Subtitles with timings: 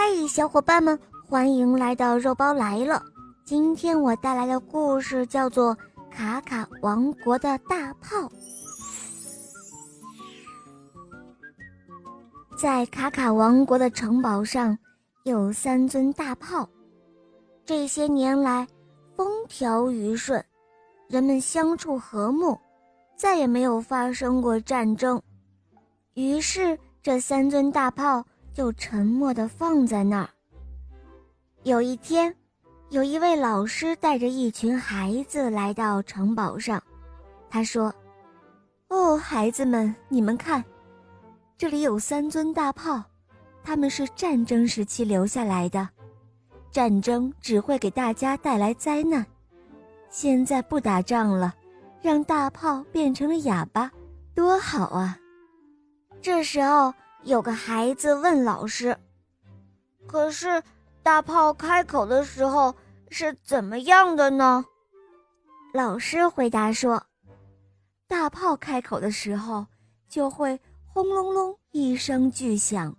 [0.00, 0.96] 嗨，小伙伴们，
[1.28, 3.02] 欢迎来到肉包来了。
[3.44, 5.74] 今天我带来的故事叫做
[6.08, 8.16] 《卡卡王国的大炮》。
[12.56, 14.78] 在卡卡王国的城堡上，
[15.24, 16.68] 有三尊大炮。
[17.66, 18.68] 这些年来，
[19.16, 20.42] 风调雨顺，
[21.08, 22.56] 人们相处和睦，
[23.16, 25.20] 再也没有发生过战争。
[26.14, 28.24] 于是，这三尊大炮。
[28.58, 30.28] 就沉默地放在那儿。
[31.62, 32.34] 有一天，
[32.88, 36.82] 有一位老师带着一群孩子来到城堡上，
[37.48, 37.94] 他说
[38.90, 40.64] ：“哦，孩子们，你们看，
[41.56, 43.00] 这里有三尊大炮，
[43.62, 45.88] 他们是战争时期留下来的。
[46.72, 49.24] 战争只会给大家带来灾难，
[50.10, 51.54] 现在不打仗了，
[52.02, 53.88] 让大炮变成了哑巴，
[54.34, 55.16] 多好啊！”
[56.20, 56.92] 这时候。
[57.24, 58.96] 有个孩子问老师
[60.06, 60.62] ：“可是
[61.02, 62.74] 大炮开口的时候
[63.10, 64.64] 是怎么样的呢？”
[65.74, 67.02] 老师回答说
[68.08, 69.66] ：“大炮开口的时候
[70.08, 72.96] 就会轰隆隆一声巨响，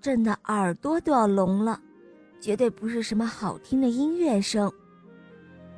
[0.00, 1.80] 震得耳朵都要聋了，
[2.40, 4.72] 绝对不是什么好听的音乐声。”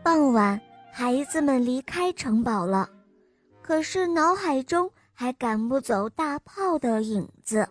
[0.03, 0.59] 傍晚，
[0.93, 2.89] 孩子们离开城堡了，
[3.61, 4.91] 可是脑海中。
[5.15, 7.67] 还赶不走大炮的影子。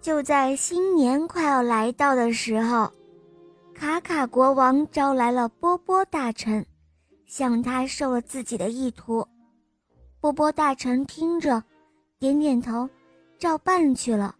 [0.00, 2.90] 就在新年快要来到的时候，
[3.74, 6.64] 卡卡国王招来了波波大臣，
[7.26, 9.26] 向他授了自己的意图。
[10.20, 11.62] 波波大臣听着，
[12.18, 12.88] 点点头，
[13.38, 14.34] 照办去了。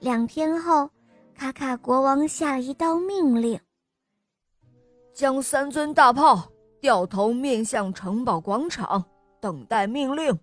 [0.00, 0.90] 两天后，
[1.34, 3.60] 卡卡国王下了一道命令：
[5.12, 6.48] 将三尊大炮
[6.80, 9.04] 掉头面向城堡广场，
[9.40, 10.38] 等待命令。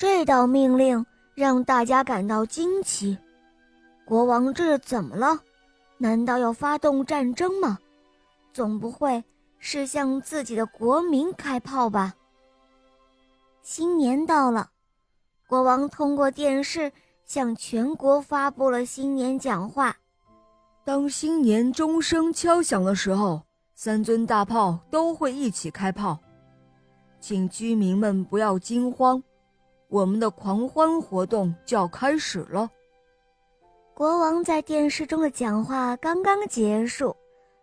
[0.00, 3.18] 这道命令让大家感到惊奇，
[4.06, 5.38] 国王这是怎么了？
[5.98, 7.78] 难道要发动战争吗？
[8.50, 9.22] 总不会
[9.58, 12.14] 是向自己的国民开炮吧？
[13.62, 14.70] 新年到了，
[15.46, 16.90] 国王通过电视
[17.26, 19.94] 向全国发布了新年讲话。
[20.82, 23.42] 当新年钟声敲响的时候，
[23.74, 26.18] 三尊大炮都会一起开炮，
[27.20, 29.22] 请居民们不要惊慌。
[29.90, 32.70] 我们的狂欢活动就要开始了。
[33.92, 37.14] 国王在电视中的讲话刚刚结束，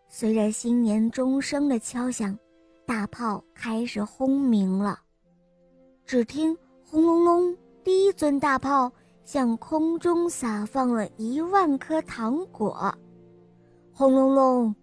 [0.08, 2.38] 随着新年钟声的敲响，
[2.86, 5.00] 大炮开始轰鸣了。
[6.06, 6.56] 只听
[6.86, 8.92] 轰隆隆，第一尊大炮
[9.24, 12.94] 向空中撒放了一万颗糖果。
[13.94, 14.76] 轰隆隆，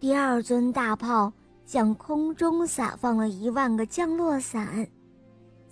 [0.00, 1.32] 第二尊大炮
[1.64, 4.88] 向空中撒放了一万个降落伞。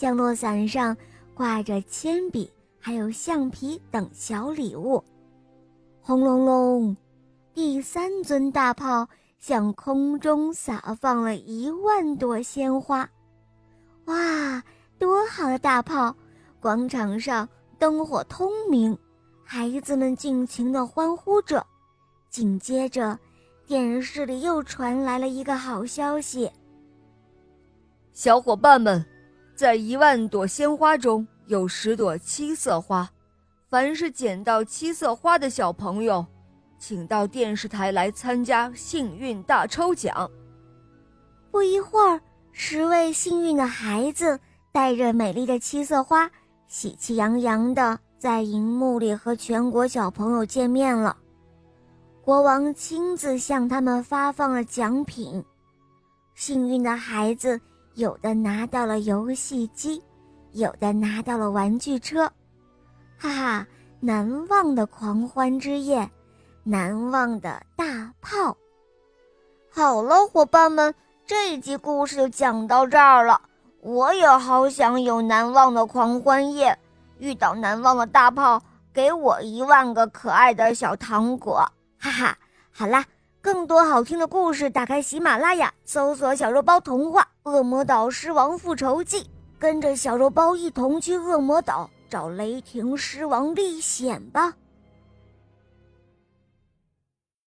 [0.05, 0.95] 降落伞上
[1.33, 5.03] 挂着铅笔，还有橡皮等小礼物。
[6.03, 6.95] 轰隆隆，
[7.55, 13.09] 第三尊大炮向空中撒放了一万朵鲜花。
[14.05, 14.63] 哇，
[14.99, 16.15] 多好的大炮！
[16.61, 17.49] 广场上
[17.79, 18.95] 灯火通明，
[19.43, 21.67] 孩子们尽情地欢呼着。
[22.29, 23.19] 紧接着，
[23.67, 26.53] 电视里又传来了一个好消息：
[28.13, 29.03] 小伙伴们。
[29.55, 33.09] 在一万朵鲜花中有十朵七色花，
[33.71, 36.27] 凡是捡到七色花的小朋友，
[36.77, 40.29] 请到电视台来参加幸运大抽奖。
[41.53, 42.21] 不一会儿，
[42.51, 44.41] 十位幸运的孩子
[44.73, 46.29] 带着美丽的七色花，
[46.67, 51.17] 喜气洋洋的在荧幕里和全国小朋友见面了。
[52.23, 55.45] 国王亲自向他们发放了奖品，
[56.35, 57.61] 幸运的孩子。
[57.95, 60.03] 有的拿到了游戏机，
[60.53, 62.25] 有的拿到了玩具车，
[63.17, 63.67] 哈哈！
[64.01, 66.11] 难忘的狂欢之夜，
[66.63, 68.57] 难忘的大炮。
[69.71, 70.95] 好了，伙伴们，
[71.25, 73.41] 这一集故事就讲到这儿了。
[73.81, 76.79] 我也好想有难忘的狂欢夜，
[77.19, 78.63] 遇到难忘的大炮，
[78.93, 81.65] 给我一万个可爱的小糖果，
[81.99, 82.37] 哈哈！
[82.73, 83.05] 好啦。
[83.41, 89.19] 更多好听的故事，打开喜马拉雅，搜索“小肉包童话《恶魔岛狮王复仇记》”，
[89.61, 94.55] 跟着小肉包一同去恶魔岛找雷霆狮王历险吧。